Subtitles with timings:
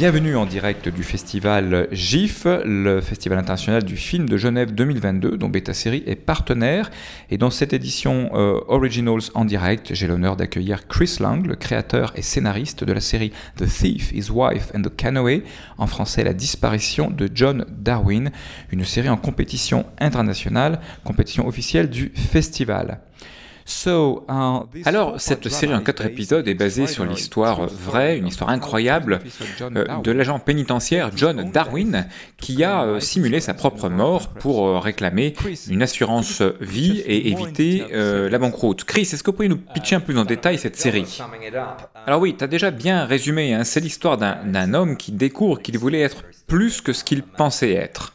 [0.00, 5.50] Bienvenue en direct du festival GIF, le festival international du film de Genève 2022, dont
[5.50, 6.90] Beta Série est partenaire.
[7.28, 12.14] Et dans cette édition euh, Originals en direct, j'ai l'honneur d'accueillir Chris Lang, le créateur
[12.16, 15.42] et scénariste de la série The Thief, His Wife and the Canoe,
[15.76, 18.30] en français La disparition de John Darwin,
[18.70, 23.00] une série en compétition internationale, compétition officielle du festival.
[23.86, 29.20] Uh, Alors, cette série en quatre épisodes est basée sur l'histoire vraie, une histoire incroyable
[29.60, 34.78] euh, de l'agent pénitentiaire John Darwin qui a euh, simulé sa propre mort pour euh,
[34.78, 35.34] réclamer
[35.68, 38.84] une assurance vie et éviter la banqueroute?
[38.84, 41.20] Chris, est-ce que vous pouvez nous pitcher un peu en détail cette série?
[42.06, 43.64] Alors oui, tu as déjà bien résumé, hein.
[43.64, 48.14] c'est l'histoire d'un homme qui découvre qu'il voulait être plus que ce qu'il pensait être.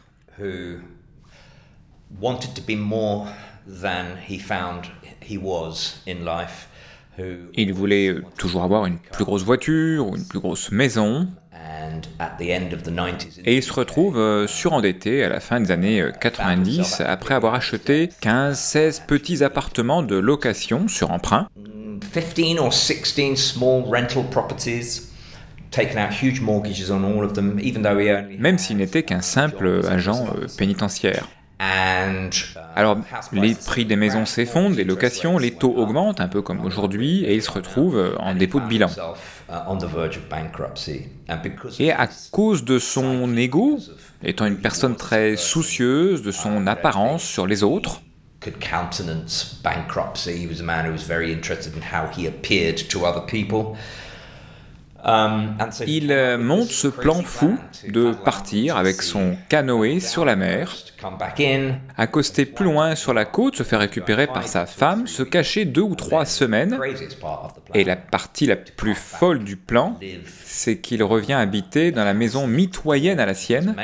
[7.54, 11.28] Il voulait toujours avoir une plus grosse voiture ou une plus grosse maison.
[13.44, 17.54] Et il se retrouve euh, surendetté à la fin des années 90 euh, après avoir
[17.54, 21.48] acheté 15-16 petits appartements de location sur emprunt.
[28.38, 31.28] Même s'il n'était qu'un simple agent euh, pénitentiaire.
[31.58, 32.98] Alors,
[33.32, 37.34] les prix des maisons s'effondrent, les locations, les taux augmentent, un peu comme aujourd'hui, et
[37.34, 38.88] il se retrouve en dépôt de bilan.
[41.78, 43.78] Et à cause de son ego,
[44.22, 48.02] étant une personne très soucieuse de son apparence sur les autres,
[55.86, 57.58] il euh, monte ce plan fou
[57.88, 60.72] de partir avec son canoë sur la mer,
[61.96, 65.82] accoster plus loin sur la côte, se faire récupérer par sa femme, se cacher deux
[65.82, 66.78] ou trois semaines.
[67.74, 69.98] Et la partie la plus folle du plan,
[70.44, 73.74] c'est qu'il revient habiter dans la maison mitoyenne à la sienne.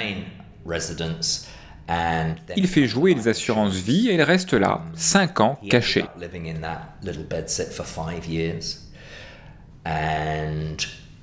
[2.57, 6.05] Il fait jouer les assurances vie et il reste là, cinq ans, caché.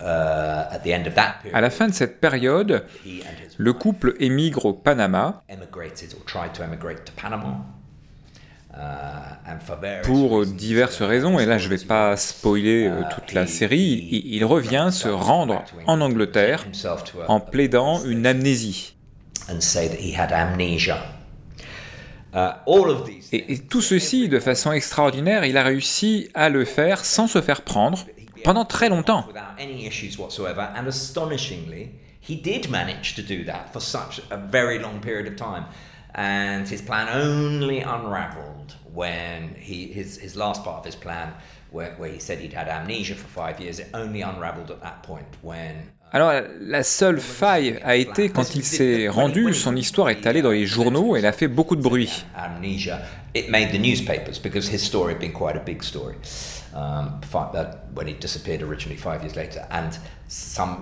[0.01, 0.63] Euh,
[1.53, 2.85] à la fin de cette période,
[3.57, 5.43] le couple émigre au Panama.
[8.73, 13.47] uh, pour diverses raisons, et là je ne vais pas spoiler euh, uh, toute la
[13.47, 16.65] série, il, revient se rendre en Angleterre
[17.27, 18.95] en plaidant une amnésie.
[22.35, 22.51] Uh,
[23.31, 27.63] et, tout ceci, de façon extraordinaire, il a réussi à le faire sans se faire
[27.63, 28.05] prendre,
[28.43, 29.25] pendant très longtemps.
[30.75, 35.35] And astonishingly, he did manage to do that for such a very long period of
[35.35, 35.65] time.
[36.15, 41.33] And his plan only unraveled when he, his, his last part of his plan,
[41.71, 45.03] where, where he said he'd had amnesia for five years, it only unraveled at that
[45.03, 45.75] point when
[46.11, 50.41] uh, alors la seule faille a été quand il s'est rendu, son histoire est allée
[50.41, 52.25] dans les journaux et elle a fait beaucoup de bruit.
[56.75, 60.79] Amnesia, it made the newspapers because his story had been quite a big story.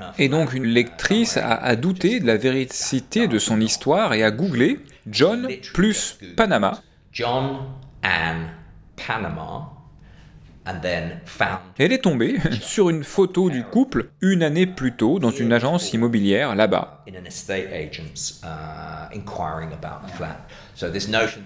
[0.00, 4.22] Um, et donc une lectrice a, a douté de la véracité de son histoire et
[4.22, 6.80] a googlé John plus Panama.
[7.12, 7.58] John
[8.02, 8.46] and
[8.96, 9.77] Panama
[11.78, 15.92] elle est tombée sur une photo du couple une année plus tôt dans une agence
[15.92, 17.04] immobilière là-bas.
[17.06, 17.12] Uh,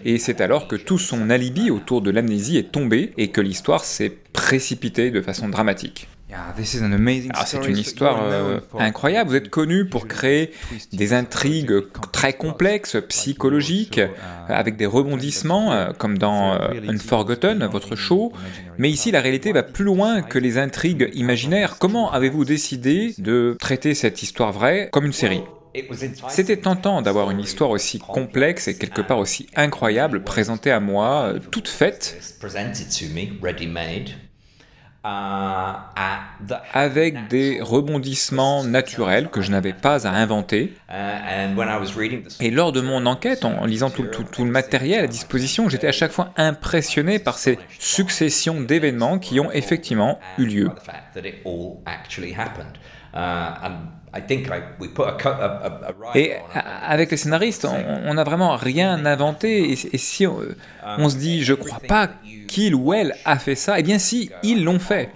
[0.05, 3.85] et c'est alors que tout son alibi autour de l'amnésie est tombé et que l'histoire
[3.85, 6.09] s'est précipitée de façon dramatique.
[6.35, 9.31] Ah, c'est une histoire euh, incroyable.
[9.31, 10.53] Vous êtes connu pour créer
[10.93, 11.73] des intrigues
[12.13, 14.01] très complexes, psychologiques,
[14.49, 18.33] avec des rebondissements, euh, comme dans euh, Unforgotten, votre show.
[18.79, 21.77] Mais ici, la réalité va plus loin que les intrigues imaginaires.
[21.79, 25.43] Comment avez-vous décidé de traiter cette histoire vraie comme une série?
[26.29, 31.33] C'était tentant d'avoir une histoire aussi complexe et quelque part aussi incroyable présentée à moi,
[31.51, 32.19] toute faite,
[35.05, 40.75] avec des rebondissements naturels que je n'avais pas à inventer.
[42.41, 44.07] Et lors de mon enquête, en lisant tout,
[44.39, 49.51] le matériel à disposition, j'étais à chaque fois impressionné par ces successions d'événements qui ont
[49.53, 50.71] effectivement eu lieu.
[56.15, 59.73] Et avec les scénaristes, on n'a vraiment rien inventé.
[59.73, 60.39] Et, si on,
[60.99, 62.11] on, se dit, je crois pas
[62.47, 65.11] qu'il ou elle a fait ça, eh bien si, ils l'ont fait.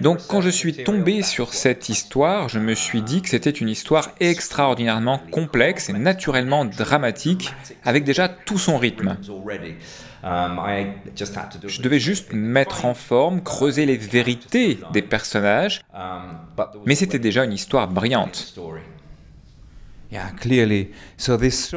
[0.00, 3.68] Donc quand je suis tombé sur cette histoire, je me suis dit que c'était une
[3.68, 7.52] histoire extraordinairement complexe et naturellement dramatique,
[7.84, 9.16] avec déjà tout son rythme.
[10.22, 15.82] Je devais juste mettre en forme, creuser les vérités des personnages,
[16.86, 18.54] mais c'était déjà une histoire brillante.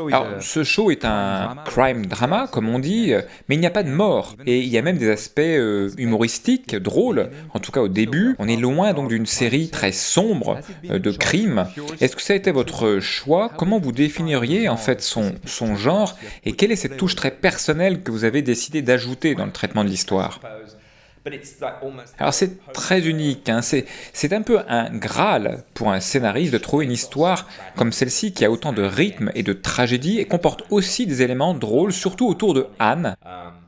[0.08, 3.14] Alors, ce show est un crime drama, comme on dit,
[3.48, 4.36] mais il n'y a pas de mort.
[4.46, 7.30] Et il y a même des aspects euh, humoristiques, drôles.
[7.54, 11.12] En tout cas, au début, on est loin donc d'une série très sombre euh, de
[11.12, 11.68] crimes?
[12.00, 13.50] Est-ce que ça a été votre choix?
[13.58, 16.18] Comment vous définiriez en fait son, son genre?
[16.46, 19.84] Et quelle est cette touche très personnelle que vous avez décidé d'ajouter dans le traitement
[19.84, 20.40] de l'histoire?
[22.20, 23.62] Alors c'est très unique, hein.
[23.62, 28.46] c'est un peu un graal pour un scénariste de trouver une histoire comme celle-ci qui
[28.46, 32.54] a autant de rythme et de tragédie et comporte aussi des éléments drôles, surtout autour
[32.54, 33.16] de Anne,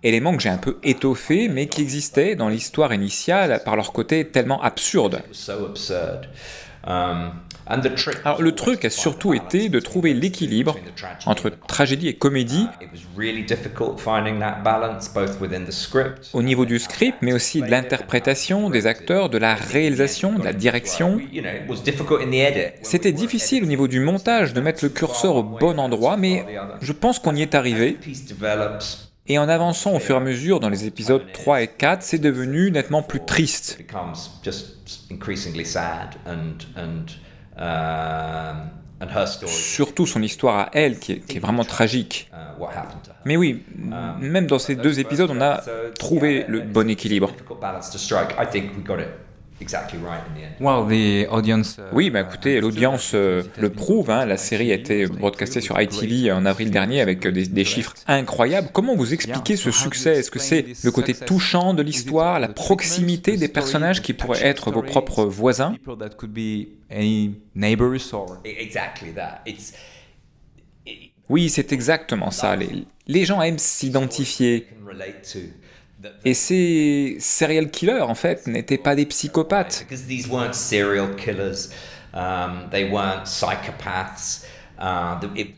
[0.03, 4.27] éléments que j'ai un peu étoffés mais qui existaient dans l'histoire initiale par leur côté
[4.27, 5.21] tellement absurde.
[8.25, 10.77] Alors le truc a surtout été de trouver l'équilibre
[11.25, 12.67] entre tragédie et comédie
[16.33, 20.53] au niveau du script, mais aussi de l'interprétation des acteurs, de la réalisation, de la
[20.53, 21.19] direction.
[22.81, 26.45] C'était difficile au niveau du montage de mettre le curseur au bon endroit, mais
[26.81, 27.97] je pense qu'on y est arrivé.
[29.27, 32.17] Et en avançant au fur et à mesure dans les épisodes 3 et 4, c'est
[32.17, 33.77] devenu nettement plus triste.
[39.47, 42.29] Surtout son histoire à elle, qui est, vraiment tragique.
[43.25, 43.63] Mais oui,
[44.19, 45.61] même dans ces deux épisodes, on a
[45.97, 47.31] trouvé le bon équilibre.
[51.91, 54.09] Oui, bah écoutez, l'audience euh, le prouve.
[54.09, 54.25] Hein.
[54.25, 58.69] la série a été broadcastée sur ITV en avril dernier avec euh, des, chiffres incroyables.
[58.71, 60.19] Comment vous expliquez ce succès?
[60.19, 64.71] Est-ce que c'est le côté touchant de l'histoire, la proximité des personnages qui pourraient être
[64.71, 65.75] vos propres voisins?
[71.29, 72.55] Oui, c'est exactement ça.
[73.07, 74.67] les gens aiment s'identifier.
[76.23, 79.85] Et ces serial killers, en fait, n'étaient pas des psychopathes.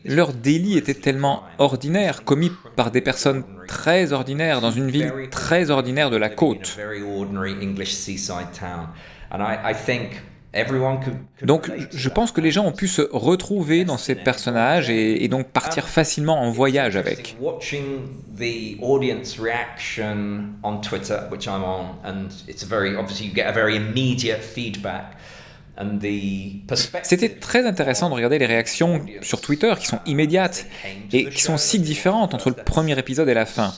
[0.04, 5.70] Leur délit était tellement ordinaire, commis par des personnes très ordinaires dans une ville très
[5.70, 6.76] ordinaire de la côte.
[11.42, 15.48] Donc je pense que les gens ont pu se retrouver dans ces personnages et, donc
[15.48, 17.36] partir facilement en voyage avec.
[27.02, 30.66] C'était très intéressant de regarder les réactions sur Twitter qui sont immédiates
[31.12, 33.72] et qui sont si différentes entre le premier épisode et la fin.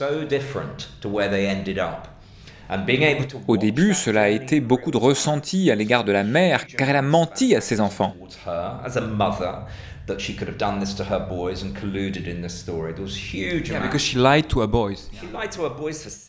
[3.47, 6.95] Au début, cela a été beaucoup de ressenti à l'égard de la mère, car elle
[6.95, 8.15] a menti à ses enfants.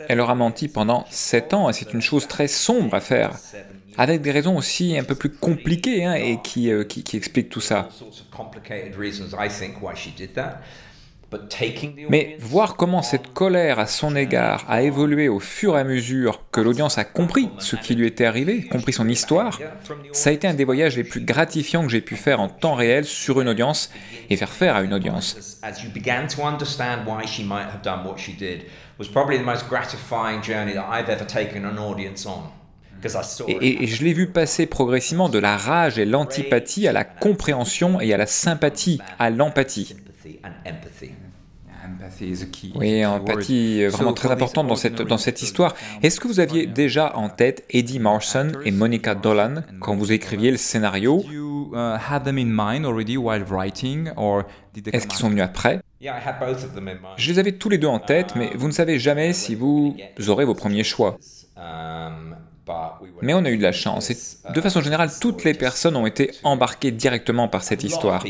[0.08, 3.32] Elle leur a menti pendant sept ans, et c'est une chose très sombre à faire,
[3.98, 7.50] avec des raisons aussi un peu plus compliquées, hein, et qui, euh, qui, qui expliquent
[7.50, 7.88] tout ça.
[12.08, 16.42] Mais voir comment cette colère à son égard a évolué au fur et à mesure
[16.52, 19.58] que l'audience a compris ce qui lui était arrivé, compris son histoire,
[20.12, 22.74] ça a été un des voyages les plus gratifiants que j'ai pu faire en temps
[22.74, 23.90] réel sur une audience
[24.30, 25.60] et faire faire à une audience.
[33.48, 38.00] Et, et, je l'ai vu passer progressivement de la rage et l'antipathie à la compréhension
[38.00, 39.94] et à la sympathie, à l'empathie.
[42.74, 45.74] Oui, empathie est vraiment très importante dans cette, dans cette histoire.
[46.02, 50.50] Est-ce que vous aviez déjà en tête Eddie Marson et Monica Dolan quand vous écriviez
[50.50, 51.24] le scénario
[51.72, 51.96] uh,
[54.92, 55.80] Est-ce qu'ils sont venus après
[57.16, 59.96] Je les avais tous les deux en tête, mais vous ne savez jamais si vous
[60.28, 61.18] aurez vos premiers choix.
[63.22, 64.10] Mais on a eu de la chance.
[64.10, 64.16] Et
[64.52, 68.24] de façon générale, toutes les personnes ont été embarquées directement par cette histoire.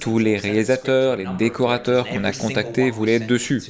[0.00, 3.62] Tous les réalisateurs, les décorateurs qu'on a contactés voulaient être dessus.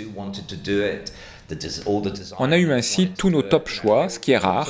[2.38, 4.68] On a eu ainsi tous nos top choix, ce qui est rare.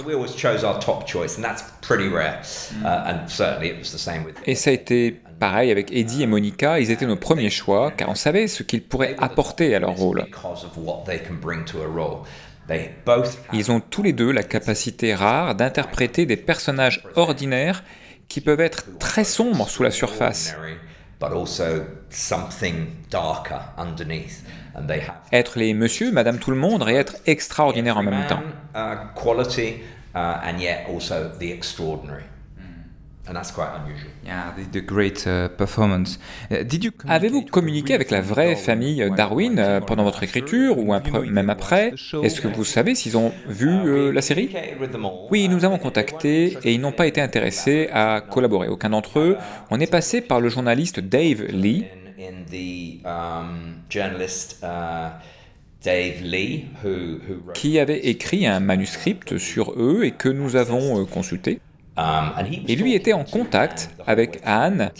[4.46, 8.08] Et ça a été pareil avec Eddie et Monica, ils étaient nos premiers choix, car
[8.08, 10.26] on savait ce qu'ils pourraient apporter à leur rôle.
[13.52, 17.82] Ils ont tous les deux la capacité rare d'interpréter des personnages ordinaires
[18.28, 20.54] qui peuvent être très sombres sous la surface.
[25.32, 28.42] Être les monsieur, madame tout le monde et être extraordinaire en même temps.
[37.06, 40.94] Avez-vous communiqué avec la vraie famille Darwin euh, pendant votre écriture ou
[41.30, 41.92] même après?
[42.22, 44.54] Est-ce que vous savez s'ils ont vu uh, euh, la série?
[45.30, 48.68] Oui, nous avons contacté et ils n'ont pas été intéressés à collaborer.
[48.68, 49.36] Aucun d'entre eux.
[49.70, 51.86] On est passé par le journaliste Dave Lee.
[53.04, 53.76] Um,
[56.84, 61.60] uh, qui avait écrit un manuscript sur eux et que nous avons euh, consulté.
[61.98, 62.30] Um,
[62.68, 64.92] et lui était en contact avec Anne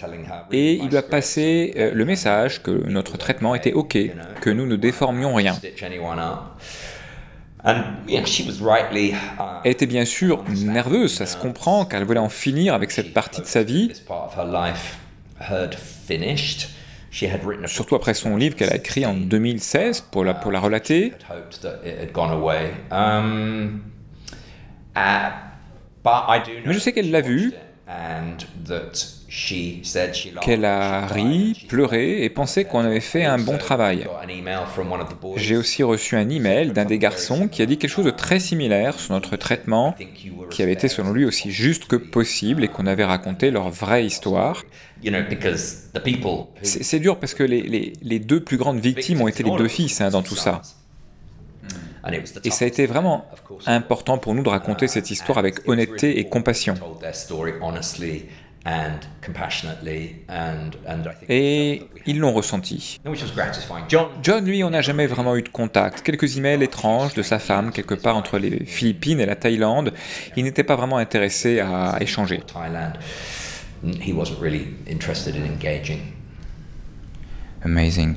[0.50, 3.97] et il lui a passé euh, le message que notre traitement était OK,
[4.40, 5.57] que nous ne déformions rien.
[7.64, 7.71] Uh,
[9.64, 13.14] Elle était bien sûr nerveuse, ça se comprend, car elle voulait en finir avec cette
[13.14, 13.93] partie de sa vie.
[17.67, 21.12] Surtout après son livre qu'elle a écrit en 2016 pour la, pour la relater.
[26.67, 27.53] Mais je sais qu'elle l'a vu,
[30.41, 34.07] qu'elle a ri, pleuré et pensé qu'on avait fait un bon travail.
[35.37, 38.41] J'ai aussi reçu un email d'un des garçons qui a dit quelque chose de très
[38.41, 39.95] similaire sur notre traitement,
[40.50, 44.07] qui avait été selon lui aussi juste que possible et qu'on avait raconté leur vraie
[44.07, 44.65] histoire.
[46.62, 50.00] C'est dur parce que les, les, deux plus grandes victimes ont été les deux fils
[50.00, 50.62] hein, dans tout ça.
[52.45, 53.26] Et ça a été vraiment
[53.67, 56.75] important pour nous de raconter cette histoire avec honnêteté et compassion.
[61.28, 63.00] Et ils l'ont ressenti.
[64.23, 66.02] John, lui, on n'a jamais vraiment eu de contact.
[66.02, 69.95] Quelques emails étranges de sa femme, quelque part entre les Philippines et la Thaïlande.
[70.37, 72.40] Il n'était pas vraiment intéressé à échanger.
[77.64, 78.17] Amazing.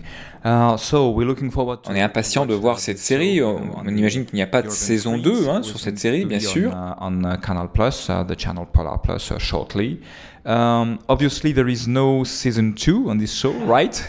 [1.88, 3.42] On est impatient de voir cette série.
[3.44, 6.72] On, imagine qu'il n'y a pas de saison 2 hein, sur cette série, bien sûr.
[7.00, 10.00] On, uh, Canal Plus, uh, the channel Polar Plus, shortly.
[10.46, 14.04] Um, obviously, there is no season 2 on this show, right?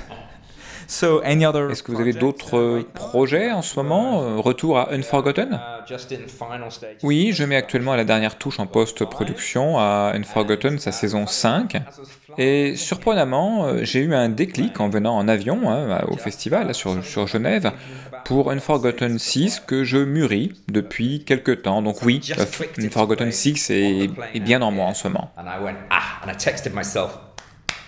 [1.71, 5.59] Est-ce que vous avez d'autres projets en ce moment euh, Retour à Unforgotten
[7.03, 11.79] Oui, je mets actuellement la dernière touche en post-production à Unforgotten, sa saison 5.
[12.37, 17.03] Et surprenamment, euh, j'ai eu un déclic en venant en avion hein, au festival sur,
[17.03, 17.73] sur Genève
[18.27, 21.81] pour Unforgotten 6 que je mûris depuis quelques temps.
[21.81, 22.21] Donc oui,
[22.79, 25.33] Unforgotten 6 est, est bien en moi en ce moment.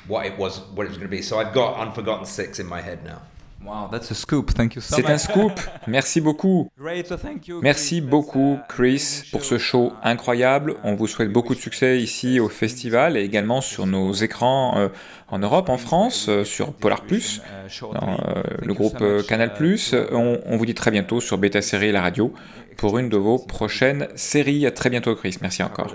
[0.06, 1.22] What it was, what it was going to be.
[1.22, 3.22] So I've got Unforgotten Six in my head now.
[3.64, 4.52] Wow, that's a scoop.
[4.52, 5.52] Thank you so C'est un scoop.
[5.86, 6.70] Merci beaucoup.
[7.62, 10.76] Merci beaucoup, Chris, pour ce show incroyable.
[10.84, 14.88] On vous souhaite beaucoup de succès ici au festival et également sur nos écrans euh,
[15.28, 17.40] en Europe, en France, euh, sur Polar Plus,
[17.80, 19.94] dans euh, le groupe Canal Plus.
[20.12, 22.34] On, on, vous dit très bientôt sur Beta Série et la radio
[22.76, 24.66] pour une de vos prochaines séries.
[24.66, 25.38] À très bientôt, Chris.
[25.40, 25.94] Merci encore.